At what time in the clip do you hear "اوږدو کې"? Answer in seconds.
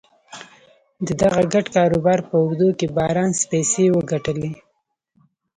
2.41-2.87